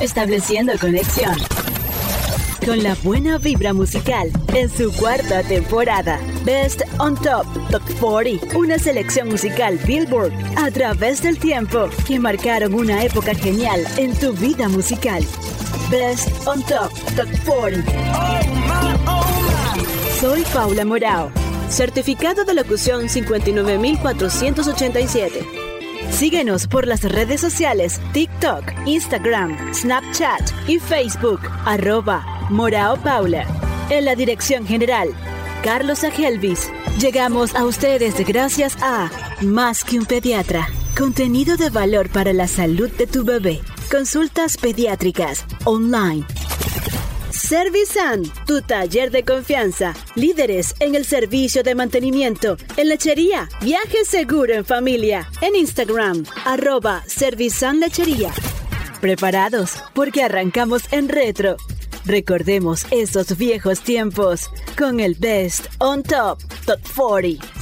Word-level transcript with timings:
Estableciendo 0.00 0.72
conexión 0.78 1.36
con 2.66 2.82
la 2.82 2.94
buena 2.96 3.38
vibra 3.38 3.72
musical 3.72 4.30
en 4.52 4.68
su 4.68 4.92
cuarta 4.92 5.42
temporada. 5.44 6.20
Best 6.44 6.82
on 6.98 7.14
Top 7.14 7.46
Top 7.70 7.80
40, 8.00 8.58
una 8.58 8.76
selección 8.78 9.28
musical 9.28 9.78
Billboard 9.86 10.32
a 10.56 10.70
través 10.70 11.22
del 11.22 11.38
tiempo 11.38 11.88
que 12.06 12.18
marcaron 12.18 12.74
una 12.74 13.02
época 13.04 13.34
genial 13.34 13.86
en 13.96 14.12
tu 14.18 14.34
vida 14.34 14.68
musical. 14.68 15.24
Best 15.90 16.28
on 16.46 16.62
Top 16.64 16.90
Top 17.14 17.28
40. 17.46 17.90
Soy 20.20 20.42
Paula 20.52 20.84
Morao, 20.84 21.30
certificado 21.70 22.44
de 22.44 22.52
locución 22.54 23.08
59487. 23.08 25.65
Síguenos 26.16 26.66
por 26.66 26.86
las 26.86 27.02
redes 27.02 27.42
sociales 27.42 28.00
TikTok, 28.14 28.64
Instagram, 28.86 29.74
Snapchat 29.74 30.40
y 30.66 30.78
Facebook, 30.78 31.40
arroba 31.66 32.24
Morao 32.48 32.96
Paula. 32.96 33.46
En 33.90 34.06
la 34.06 34.14
dirección 34.14 34.66
general, 34.66 35.10
Carlos 35.62 36.04
Agelvis. 36.04 36.70
Llegamos 36.98 37.54
a 37.54 37.66
ustedes 37.66 38.14
gracias 38.26 38.78
a 38.80 39.10
Más 39.42 39.84
que 39.84 39.98
un 39.98 40.06
pediatra. 40.06 40.70
Contenido 40.96 41.58
de 41.58 41.68
valor 41.68 42.08
para 42.08 42.32
la 42.32 42.48
salud 42.48 42.90
de 42.92 43.06
tu 43.06 43.22
bebé. 43.22 43.60
Consultas 43.90 44.56
pediátricas 44.56 45.44
online. 45.66 46.24
Servisan, 47.48 48.24
tu 48.44 48.60
taller 48.60 49.12
de 49.12 49.22
confianza. 49.22 49.94
Líderes 50.16 50.74
en 50.80 50.96
el 50.96 51.04
servicio 51.04 51.62
de 51.62 51.76
mantenimiento, 51.76 52.56
en 52.76 52.88
lechería, 52.88 53.48
viaje 53.60 54.04
seguro 54.04 54.52
en 54.52 54.64
familia. 54.64 55.30
En 55.40 55.54
Instagram, 55.54 56.24
arroba 56.44 57.04
Servisan 57.06 57.78
Lechería. 57.78 58.32
Preparados 59.00 59.76
porque 59.94 60.24
arrancamos 60.24 60.92
en 60.92 61.08
retro. 61.08 61.56
Recordemos 62.04 62.84
esos 62.90 63.38
viejos 63.38 63.80
tiempos 63.80 64.50
con 64.76 64.98
el 64.98 65.14
Best 65.14 65.66
on 65.78 66.02
Top 66.02 66.40
Top 66.66 66.80
40. 66.96 67.55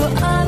your 0.00 0.08
eyes. 0.24 0.39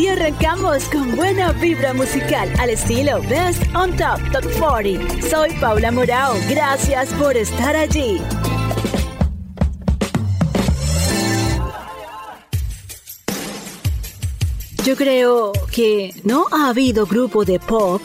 Así 0.00 0.08
arrancamos 0.08 0.84
con 0.84 1.14
buena 1.14 1.52
vibra 1.52 1.92
musical 1.92 2.50
al 2.58 2.70
estilo 2.70 3.20
Best 3.28 3.62
on 3.76 3.94
Top 3.98 4.18
Top 4.32 4.42
40. 4.58 5.28
Soy 5.28 5.50
Paula 5.60 5.92
Morao. 5.92 6.36
Gracias 6.48 7.12
por 7.12 7.36
estar 7.36 7.76
allí. 7.76 8.18
Yo 14.86 14.96
creo 14.96 15.52
que 15.70 16.14
no 16.24 16.46
ha 16.50 16.70
habido 16.70 17.04
grupo 17.04 17.44
de 17.44 17.60
pop 17.60 18.00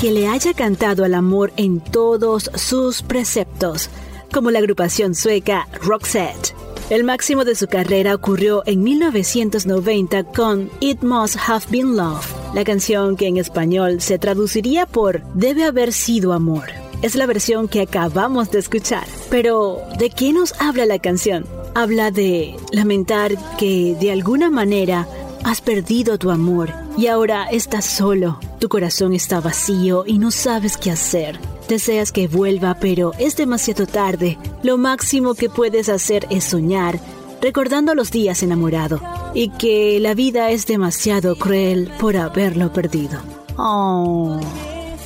que 0.00 0.12
le 0.12 0.28
haya 0.28 0.54
cantado 0.54 1.04
al 1.04 1.14
amor 1.14 1.52
en 1.56 1.80
todos 1.80 2.52
sus 2.54 3.02
preceptos, 3.02 3.90
como 4.32 4.52
la 4.52 4.60
agrupación 4.60 5.16
sueca 5.16 5.66
Roxette. 5.82 6.54
El 6.92 7.04
máximo 7.04 7.46
de 7.46 7.54
su 7.54 7.68
carrera 7.68 8.14
ocurrió 8.14 8.62
en 8.66 8.82
1990 8.82 10.24
con 10.24 10.70
It 10.80 11.02
Must 11.02 11.36
Have 11.48 11.64
Been 11.70 11.96
Love, 11.96 12.30
la 12.52 12.64
canción 12.64 13.16
que 13.16 13.28
en 13.28 13.38
español 13.38 14.02
se 14.02 14.18
traduciría 14.18 14.84
por 14.84 15.22
Debe 15.32 15.64
haber 15.64 15.94
sido 15.94 16.34
amor. 16.34 16.64
Es 17.00 17.14
la 17.14 17.24
versión 17.24 17.66
que 17.66 17.80
acabamos 17.80 18.50
de 18.50 18.58
escuchar. 18.58 19.06
Pero, 19.30 19.78
¿de 19.98 20.10
qué 20.10 20.34
nos 20.34 20.52
habla 20.60 20.84
la 20.84 20.98
canción? 20.98 21.46
Habla 21.74 22.10
de 22.10 22.56
lamentar 22.72 23.38
que 23.56 23.96
de 23.98 24.12
alguna 24.12 24.50
manera 24.50 25.08
has 25.44 25.62
perdido 25.62 26.18
tu 26.18 26.30
amor 26.30 26.74
y 26.98 27.06
ahora 27.06 27.46
estás 27.50 27.86
solo. 27.86 28.38
Tu 28.60 28.68
corazón 28.68 29.14
está 29.14 29.40
vacío 29.40 30.04
y 30.06 30.18
no 30.18 30.30
sabes 30.30 30.76
qué 30.76 30.90
hacer. 30.90 31.38
Deseas 31.72 32.12
que 32.12 32.28
vuelva, 32.28 32.76
pero 32.78 33.12
es 33.18 33.34
demasiado 33.34 33.86
tarde. 33.86 34.36
Lo 34.62 34.76
máximo 34.76 35.34
que 35.34 35.48
puedes 35.48 35.88
hacer 35.88 36.26
es 36.28 36.44
soñar, 36.44 37.00
recordando 37.40 37.94
los 37.94 38.10
días 38.10 38.42
enamorado, 38.42 39.00
y 39.32 39.48
que 39.48 39.98
la 39.98 40.12
vida 40.12 40.50
es 40.50 40.66
demasiado 40.66 41.34
cruel 41.34 41.90
por 41.98 42.18
haberlo 42.18 42.70
perdido. 42.74 43.22
Oh, 43.56 44.38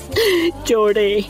lloré. 0.67 1.27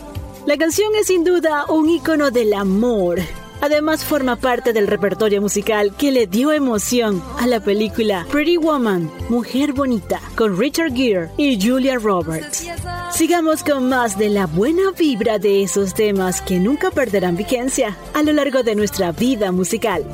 La 0.47 0.57
canción 0.57 0.89
es 0.99 1.05
sin 1.05 1.23
duda 1.23 1.65
un 1.69 1.87
icono 1.87 2.31
del 2.31 2.55
amor 2.55 3.19
Además 3.61 4.05
forma 4.05 4.35
parte 4.35 4.73
del 4.73 4.87
repertorio 4.87 5.41
musical 5.41 5.95
que 5.95 6.11
le 6.11 6.27
dio 6.27 6.51
emoción 6.51 7.23
a 7.39 7.47
la 7.47 7.59
película 7.59 8.25
Pretty 8.31 8.57
Woman, 8.57 9.11
Mujer 9.29 9.73
Bonita, 9.73 10.21
con 10.35 10.57
Richard 10.57 10.93
Gere 10.93 11.29
y 11.37 11.59
Julia 11.61 11.97
Roberts. 11.97 12.67
Sigamos 13.11 13.63
con 13.63 13.89
más 13.89 14.17
de 14.17 14.29
la 14.29 14.45
buena 14.45 14.91
vibra 14.97 15.39
de 15.39 15.63
esos 15.63 15.93
temas 15.93 16.41
que 16.41 16.59
nunca 16.59 16.91
perderán 16.91 17.35
vigencia 17.35 17.97
a 18.13 18.21
lo 18.21 18.33
largo 18.33 18.63
de 18.63 18.75
nuestra 18.75 19.11
vida 19.11 19.51
musical. 19.51 20.05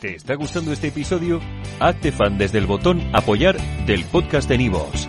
¿Te 0.00 0.14
está 0.14 0.34
gustando 0.34 0.72
este 0.72 0.88
episodio? 0.88 1.40
Hazte 1.80 2.12
fan 2.12 2.36
desde 2.36 2.58
el 2.58 2.66
botón 2.66 3.00
apoyar 3.14 3.56
del 3.86 4.04
podcast 4.04 4.48
de 4.48 4.58
Nivos. 4.58 5.08